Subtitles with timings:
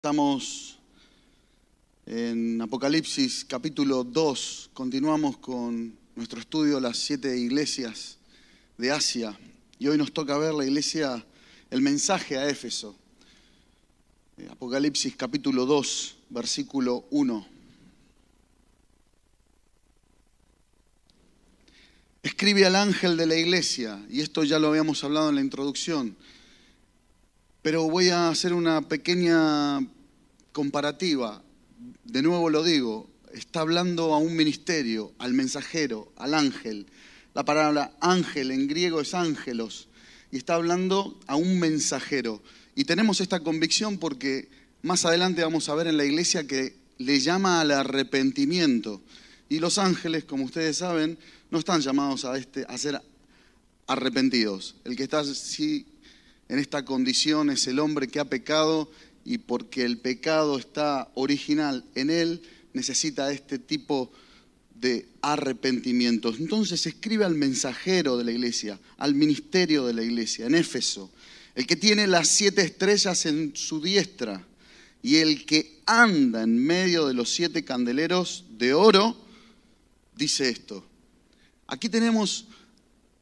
[0.00, 0.78] Estamos
[2.06, 8.16] en Apocalipsis capítulo 2, continuamos con nuestro estudio las siete iglesias
[8.78, 9.38] de Asia
[9.78, 11.22] y hoy nos toca ver la iglesia,
[11.68, 12.96] el mensaje a Éfeso.
[14.38, 17.46] Eh, Apocalipsis capítulo 2, versículo 1.
[22.22, 26.16] Escribe al ángel de la iglesia, y esto ya lo habíamos hablado en la introducción,
[27.62, 29.86] pero voy a hacer una pequeña
[30.52, 31.42] comparativa.
[32.04, 36.86] De nuevo lo digo, está hablando a un ministerio, al mensajero, al ángel.
[37.34, 39.88] La palabra ángel en griego es ángelos
[40.32, 42.42] y está hablando a un mensajero.
[42.74, 44.48] Y tenemos esta convicción porque
[44.82, 49.02] más adelante vamos a ver en la iglesia que le llama al arrepentimiento.
[49.48, 51.18] Y los ángeles, como ustedes saben,
[51.50, 53.00] no están llamados a, este, a ser
[53.86, 54.76] arrepentidos.
[54.84, 55.86] El que está sí,
[56.50, 58.90] en esta condición es el hombre que ha pecado
[59.24, 62.42] y porque el pecado está original en él,
[62.72, 64.10] necesita este tipo
[64.74, 66.40] de arrepentimientos.
[66.40, 71.12] Entonces escribe al mensajero de la iglesia, al ministerio de la iglesia, en Éfeso,
[71.54, 74.44] el que tiene las siete estrellas en su diestra
[75.04, 79.16] y el que anda en medio de los siete candeleros de oro,
[80.16, 80.84] dice esto.
[81.68, 82.48] Aquí tenemos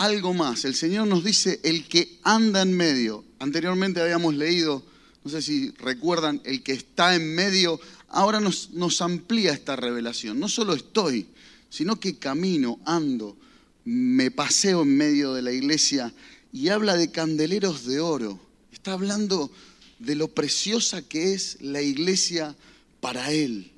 [0.00, 0.64] algo más.
[0.64, 3.22] El Señor nos dice el que anda en medio.
[3.38, 4.82] Anteriormente habíamos leído,
[5.22, 7.78] no sé si recuerdan, el que está en medio.
[8.08, 10.40] Ahora nos, amplía esta revelación.
[10.40, 11.26] No solo estoy,
[11.68, 13.36] sino que camino, ando,
[13.84, 16.14] me paseo en medio de la iglesia
[16.50, 18.40] y habla de candeleros de oro.
[18.72, 19.52] Está hablando
[19.98, 22.56] de lo preciosa que es la iglesia
[23.02, 23.70] para Él.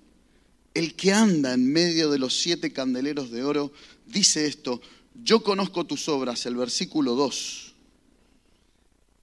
[0.73, 3.73] El que anda en medio de los siete candeleros de oro
[4.07, 4.81] dice esto,
[5.15, 7.75] yo conozco tus obras, el versículo 2.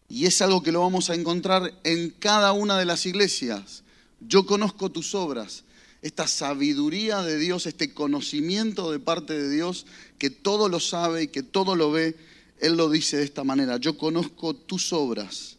[0.10, 3.84] Y es algo que lo vamos a encontrar en cada una de las iglesias.
[4.20, 5.64] Yo conozco tus obras.
[6.02, 9.86] Esta sabiduría de Dios, este conocimiento de parte de Dios,
[10.18, 12.16] que todo lo sabe y que todo lo ve,
[12.60, 13.78] Él lo dice de esta manera.
[13.78, 15.58] Yo conozco tus obras.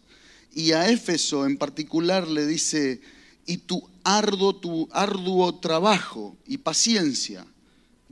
[0.55, 3.01] Y a Éfeso en particular le dice,
[3.47, 7.47] y tu arduo, tu arduo trabajo y paciencia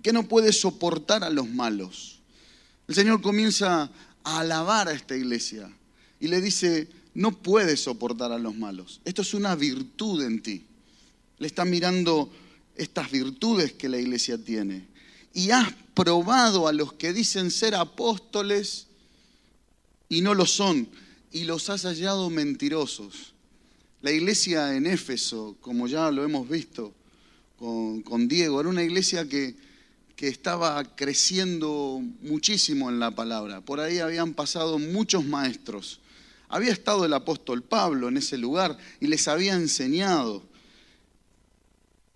[0.02, 2.20] que no puede soportar a los malos.
[2.86, 3.90] El Señor comienza
[4.24, 5.70] a alabar a esta iglesia
[6.20, 9.00] y le dice, no puedes soportar a los malos.
[9.04, 10.64] Esto es una virtud en ti.
[11.38, 12.30] Le está mirando
[12.76, 14.86] estas virtudes que la iglesia tiene.
[15.34, 18.86] Y has probado a los que dicen ser apóstoles
[20.08, 20.88] y no lo son,
[21.32, 23.34] y los has hallado mentirosos.
[24.00, 26.94] La iglesia en Éfeso, como ya lo hemos visto
[27.58, 29.56] con, con Diego, era una iglesia que
[30.18, 33.60] que estaba creciendo muchísimo en la palabra.
[33.60, 36.00] Por ahí habían pasado muchos maestros.
[36.48, 40.42] Había estado el apóstol Pablo en ese lugar y les había enseñado.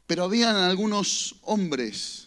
[0.08, 2.26] Pero habían algunos hombres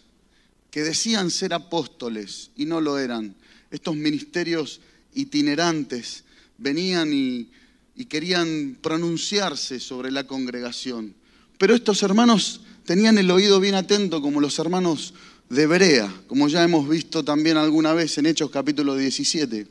[0.70, 3.34] que decían ser apóstoles y no lo eran.
[3.70, 4.80] Estos ministerios
[5.12, 6.24] itinerantes
[6.56, 7.50] venían y,
[7.94, 11.14] y querían pronunciarse sobre la congregación.
[11.58, 15.12] Pero estos hermanos tenían el oído bien atento como los hermanos
[15.48, 19.66] de Berea, como ya hemos visto también alguna vez en Hechos capítulo 17.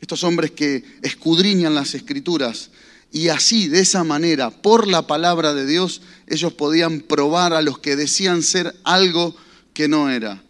[0.00, 2.70] Estos hombres que escudriñan las escrituras
[3.12, 7.78] y así, de esa manera, por la palabra de Dios, ellos podían probar a los
[7.78, 9.34] que decían ser algo
[9.74, 10.42] que no era.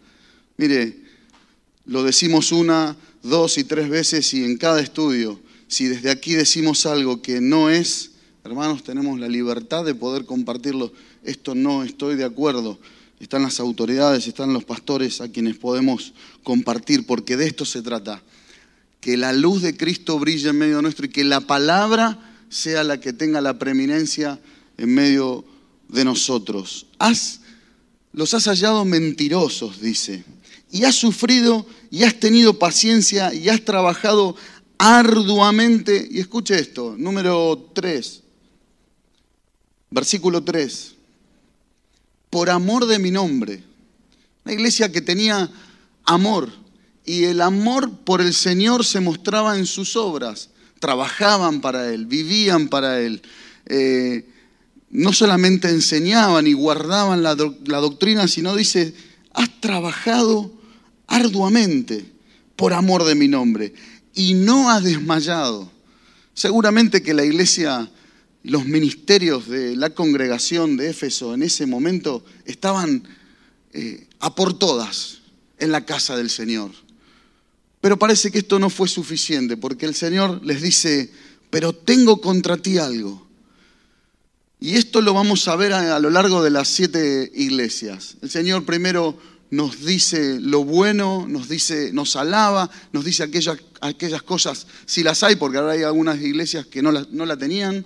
[0.57, 0.99] Mire,
[1.85, 6.85] lo decimos una, dos y tres veces y en cada estudio, si desde aquí decimos
[6.85, 8.11] algo que no es,
[8.43, 10.93] hermanos, tenemos la libertad de poder compartirlo.
[11.23, 12.79] Esto no estoy de acuerdo
[13.21, 18.23] están las autoridades, están los pastores a quienes podemos compartir, porque de esto se trata.
[18.99, 22.17] Que la luz de Cristo brille en medio nuestro y que la palabra
[22.49, 24.39] sea la que tenga la preeminencia
[24.77, 25.45] en medio
[25.87, 26.87] de nosotros.
[26.97, 27.41] Has,
[28.11, 30.23] los has hallado mentirosos, dice,
[30.71, 34.35] y has sufrido y has tenido paciencia y has trabajado
[34.79, 36.07] arduamente.
[36.09, 38.23] Y escuche esto, número 3,
[39.91, 40.95] versículo 3
[42.31, 43.63] por amor de mi nombre.
[44.43, 45.51] Una iglesia que tenía
[46.05, 46.51] amor
[47.05, 50.49] y el amor por el Señor se mostraba en sus obras.
[50.79, 53.21] Trabajaban para Él, vivían para Él.
[53.67, 54.27] Eh,
[54.89, 57.35] no solamente enseñaban y guardaban la,
[57.65, 58.95] la doctrina, sino dice,
[59.33, 60.51] has trabajado
[61.07, 62.05] arduamente
[62.55, 63.73] por amor de mi nombre
[64.15, 65.69] y no has desmayado.
[66.33, 67.91] Seguramente que la iglesia
[68.43, 73.03] los ministerios de la congregación de Éfeso en ese momento estaban
[73.73, 75.19] eh, a por todas
[75.59, 76.71] en la casa del Señor.
[77.81, 81.11] Pero parece que esto no fue suficiente porque el Señor les dice,
[81.49, 83.27] pero tengo contra ti algo.
[84.59, 88.17] Y esto lo vamos a ver a, lo largo de las siete iglesias.
[88.21, 89.17] El Señor primero
[89.49, 95.23] nos dice lo bueno, nos dice, nos alaba, nos dice aquellas, aquellas cosas, si las
[95.23, 97.85] hay, porque ahora hay algunas iglesias que no la, no la tenían,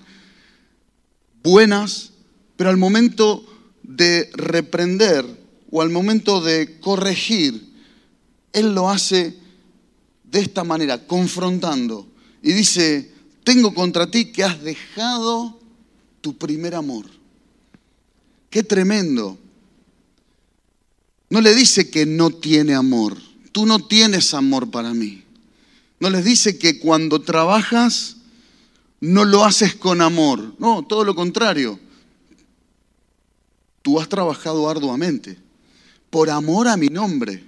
[1.46, 2.12] buenas,
[2.58, 3.46] pero al momento
[3.84, 5.24] de reprender
[5.70, 7.72] o al momento de corregir,
[8.52, 9.38] Él lo hace
[10.24, 12.08] de esta manera, confrontando.
[12.42, 13.12] Y dice,
[13.44, 15.60] tengo contra ti que has dejado
[16.20, 17.06] tu primer amor.
[18.50, 19.38] Qué tremendo.
[21.30, 23.18] No le dice que no tiene amor.
[23.52, 25.24] Tú no tienes amor para mí.
[26.00, 28.18] No les dice que cuando trabajas
[29.06, 30.56] no lo haces con amor.
[30.58, 31.80] No, todo lo contrario.
[33.82, 35.38] Tú has trabajado arduamente
[36.10, 37.44] por amor a mi nombre.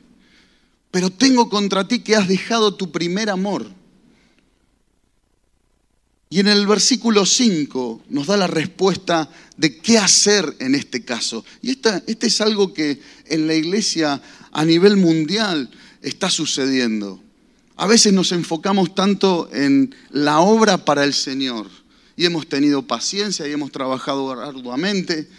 [0.92, 3.66] Pero tengo contra ti que has dejado tu primer amor.
[6.30, 11.44] Y en el versículo 5 nos da la respuesta de qué hacer en este caso.
[11.64, 14.22] Y esta, este es algo que en la iglesia
[14.52, 15.72] a nivel mundial
[16.04, 17.24] está sucediendo.
[17.78, 21.70] A veces nos enfocamos tanto en la obra para el Señor
[22.16, 25.30] y hemos tenido paciencia y hemos trabajado arduamente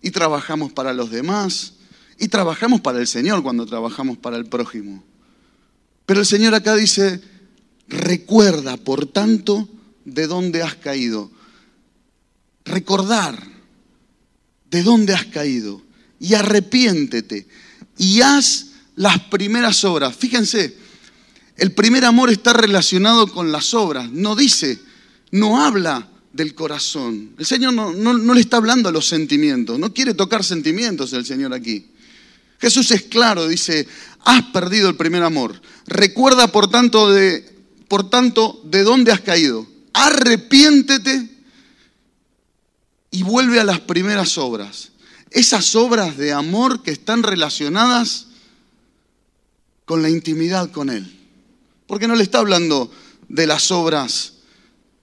[0.00, 1.74] y trabajamos para los demás
[2.20, 5.02] y trabajamos para el Señor cuando trabajamos para el prójimo.
[6.06, 7.20] Pero el Señor acá dice,
[7.88, 9.68] recuerda, por tanto,
[10.04, 11.32] de dónde has caído.
[12.64, 13.42] Recordar
[14.70, 15.82] de dónde has caído
[16.20, 17.48] y arrepiéntete
[17.98, 20.16] y haz las primeras obras.
[20.16, 20.81] Fíjense,
[21.56, 24.10] el primer amor está relacionado con las obras.
[24.10, 24.80] No dice,
[25.30, 27.30] no habla del corazón.
[27.38, 29.78] El Señor no, le está hablando a los sentimientos.
[29.78, 31.86] No quiere tocar sentimientos el Señor aquí.
[32.58, 33.86] Jesús es claro, dice,
[34.24, 35.60] has perdido el primer amor.
[35.86, 37.44] Recuerda, por tanto, de,
[37.88, 41.28] por tanto, de dónde has caído arrepiéntete
[43.10, 44.90] y vuelve a las primeras obras.
[45.30, 48.26] Esas obras de amor que están relacionadas
[49.84, 51.18] con la intimidad con Él.
[51.92, 52.90] Porque no le está hablando
[53.28, 54.36] de las obras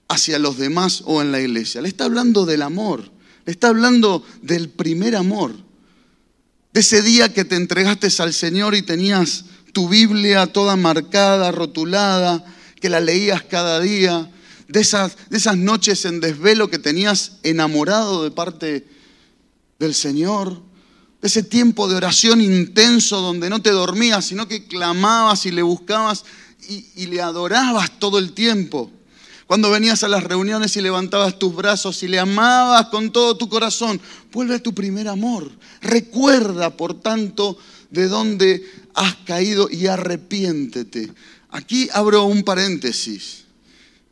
[0.08, 1.80] hacia los demás o en la iglesia.
[1.80, 3.12] Le está hablando del amor.
[3.46, 5.54] Le está hablando del primer amor.
[6.72, 12.44] De ese día que te entregaste al Señor y tenías tu Biblia toda marcada, rotulada,
[12.80, 14.28] que la leías cada día,
[14.66, 18.84] de esas, de esas noches en desvelo que tenías enamorado de parte
[19.78, 20.60] del Señor,
[21.22, 25.62] de ese tiempo de oración intenso donde no te dormías, sino que clamabas y le
[25.62, 26.24] buscabas
[26.68, 28.90] y, le adorabas todo el tiempo.
[29.46, 33.48] Cuando venías a las reuniones y levantabas tus brazos y le amabas con todo tu
[33.48, 34.00] corazón,
[34.32, 35.50] vuelve a tu primer amor.
[35.80, 37.58] Recuerda, por tanto,
[37.90, 38.64] de dónde
[38.94, 41.12] has caído y arrepiéntete.
[41.50, 43.44] Aquí abro un paréntesis.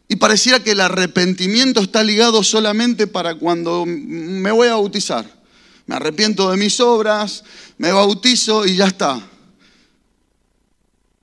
[0.09, 5.39] Y pareciera que el arrepentimiento está ligado solamente para cuando me voy a bautizar.
[5.87, 7.45] Me arrepiento de mis obras,
[7.77, 9.23] me bautizo y ya está.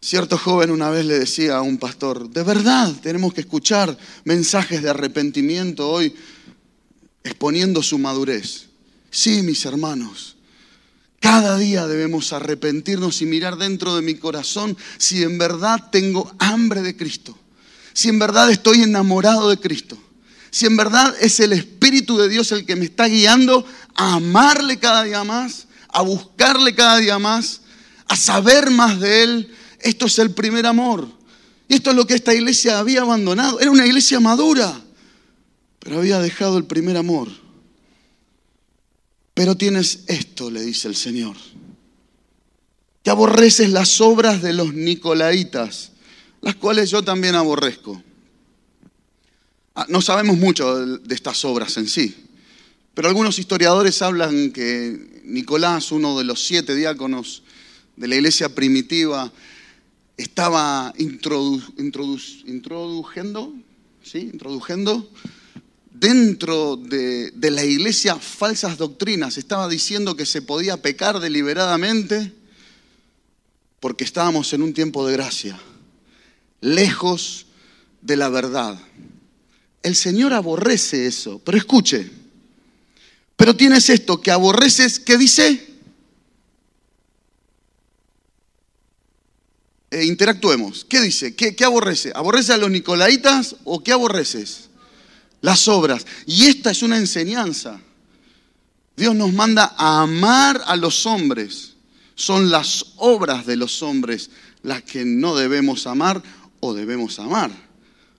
[0.06, 4.84] Cierto joven una vez le decía a un pastor, de verdad tenemos que escuchar mensajes
[4.84, 6.14] de arrepentimiento hoy
[7.24, 8.68] exponiendo su madurez.
[9.10, 10.36] Sí, mis hermanos,
[11.20, 16.84] cada día debemos arrepentirnos y mirar dentro de mi corazón si en verdad tengo hambre
[16.84, 17.36] de Cristo
[17.96, 19.98] si en verdad estoy enamorado de Cristo,
[20.52, 23.66] si en verdad es el Espíritu de Dios el que me está guiando
[23.96, 27.62] a amarle cada día más, a buscarle cada día más,
[28.10, 31.08] a saber más de Él, esto es el primer amor.
[31.68, 33.60] Y esto es lo que esta iglesia había abandonado.
[33.60, 34.82] Era una iglesia madura,
[35.80, 37.30] pero había dejado el primer amor.
[39.34, 41.36] Pero tienes esto, le dice el Señor.
[43.04, 45.92] Que aborreces las obras de los nicolaitas
[46.46, 48.02] las cuales yo también aborrezco.
[49.74, 52.16] Ah, no sabemos mucho de estas obras en sí,
[52.94, 57.42] pero algunos historiadores hablan que Nicolás, uno de los siete diáconos
[57.96, 59.34] de la iglesia primitiva,
[60.18, 63.54] estaba introduciendo,
[64.04, 64.30] ¿sí?
[64.34, 65.10] introduciendo
[65.92, 69.38] dentro de, de la iglesia falsas doctrinas.
[69.38, 72.34] Estaba diciendo que se podía pecar deliberadamente
[73.80, 75.60] porque estábamos en un tiempo de gracia
[76.62, 77.46] lejos
[78.02, 78.80] de la verdad.
[79.84, 82.10] El Señor aborrece eso, pero escuche,
[83.36, 85.75] pero tienes esto que aborreces, ¿qué dice?
[89.92, 90.86] E interactuemos.
[90.86, 91.36] ¿Qué dice?
[91.36, 92.12] ¿Qué, ¿Qué, aborrece?
[92.16, 94.70] ¿Aborrece a los nicolaitas o qué aborreces?
[95.42, 96.06] Las obras.
[96.26, 97.80] Y esta es una enseñanza.
[98.98, 101.74] Dios nos manda a amar a los hombres.
[102.16, 104.30] Son las obras de los hombres
[104.64, 106.24] las que no debemos amar
[106.74, 107.52] debemos amar.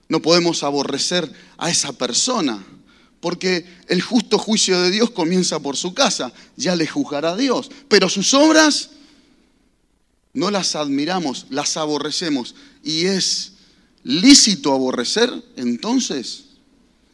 [0.07, 2.63] No podemos aborrecer a esa persona
[3.19, 8.09] porque el justo juicio de Dios comienza por su casa, ya le juzgará Dios, pero
[8.09, 8.91] sus obras
[10.37, 12.53] no las admiramos, las aborrecemos.
[12.83, 13.53] ¿Y es
[14.03, 16.43] lícito aborrecer entonces?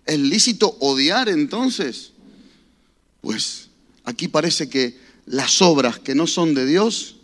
[0.05, 2.11] ¿Es lícito odiar entonces?
[3.21, 3.69] Pues
[4.03, 7.15] aquí parece que las obras que no son de Dios,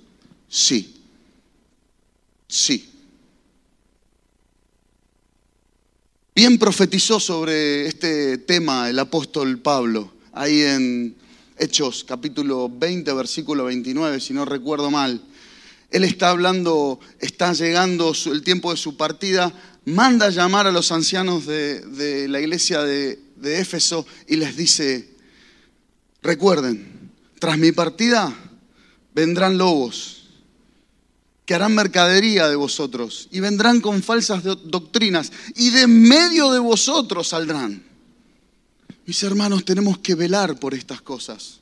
[0.48, 0.96] sí.
[2.48, 2.90] Sí.
[6.34, 11.16] Bien profetizó sobre este tema el apóstol Pablo, ahí en
[11.58, 15.22] Hechos capítulo 20, versículo 29, si no recuerdo mal.
[15.92, 19.54] Él está hablando, está llegando el tiempo de su partida,
[19.86, 25.10] manda llamar a los ancianos de, la iglesia de, de Éfeso y les dice,
[26.22, 28.34] recuerden, tras mi partida
[29.16, 30.20] vendrán lobos
[31.50, 37.30] que harán mercadería de vosotros y vendrán con falsas doctrinas y de medio de vosotros
[37.30, 37.84] saldrán.
[39.08, 41.62] Mis hermanos, tenemos que velar por estas cosas.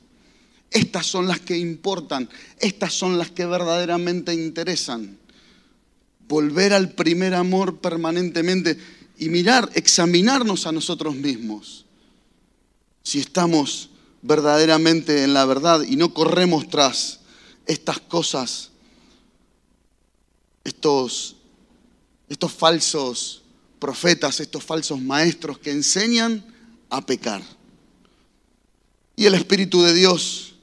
[0.70, 5.18] Estas son las que importan, estas son las que verdaderamente interesan.
[6.28, 8.78] Volver al primer amor permanentemente
[9.18, 11.86] y mirar, examinarnos a nosotros mismos.
[13.02, 17.20] Si estamos verdaderamente en la verdad y no corremos tras
[17.66, 18.70] estas cosas
[20.64, 21.36] estos,
[22.28, 23.42] estos falsos
[23.78, 26.44] profetas, estos falsos maestros que enseñan
[26.90, 27.42] a pecar.
[29.16, 30.54] Y el Espíritu de Dios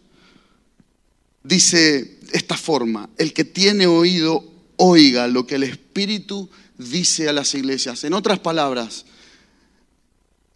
[1.46, 4.44] dice esta forma, el que tiene oído,
[4.78, 8.04] oiga lo que el Espíritu dice a las iglesias.
[8.04, 9.06] En otras palabras,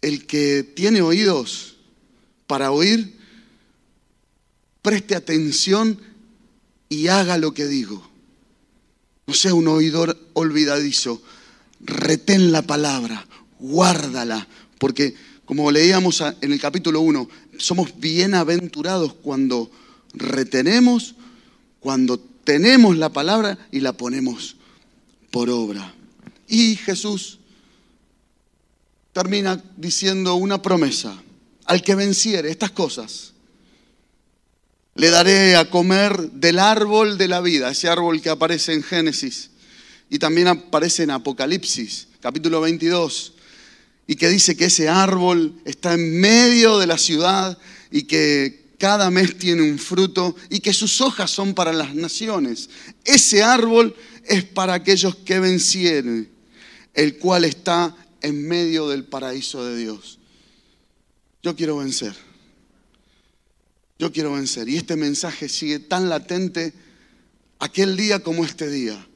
[0.02, 1.76] el que tiene oídos
[2.46, 3.16] para oír,
[4.82, 6.00] preste atención
[6.88, 8.08] y haga lo que digo.
[9.26, 11.22] No sea un oidor olvidadizo.
[11.80, 13.26] Retén la palabra,
[13.58, 14.46] guárdala,
[14.78, 17.28] porque como leíamos en el capítulo 1,
[17.58, 19.70] somos bienaventurados cuando
[20.12, 21.14] retenemos,
[21.80, 24.56] cuando tenemos la palabra y la ponemos
[25.30, 25.94] por obra.
[26.48, 27.38] Y Jesús
[29.12, 31.14] termina diciendo una promesa.
[31.66, 33.32] Al que venciere estas cosas,
[34.96, 39.50] le daré a comer del árbol de la vida, ese árbol que aparece en Génesis
[40.08, 43.34] y también aparece en Apocalipsis, capítulo 22,
[44.08, 47.56] y que dice que ese árbol está en medio de la ciudad
[47.92, 52.70] y que cada mes tiene un fruto y que sus hojas son para las naciones.
[53.04, 53.94] Ese árbol
[54.24, 56.30] es para aquellos que vencieren,
[56.94, 60.18] el cual está en medio del paraíso de Dios.
[61.42, 62.16] Yo quiero vencer.
[63.98, 64.66] Yo quiero vencer.
[64.66, 66.72] Y este mensaje sigue tan latente
[67.58, 69.06] aquel día como este día.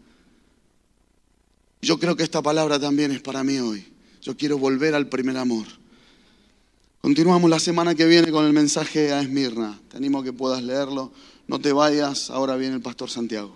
[1.80, 3.90] Yo creo que esta palabra también es para mí hoy.
[4.20, 5.66] Yo quiero volver al primer amor.
[7.04, 9.78] Continuamos la semana que viene con el mensaje a Esmirna.
[9.90, 11.12] Te animo a que puedas leerlo.
[11.46, 13.54] No te vayas, ahora viene el pastor Santiago.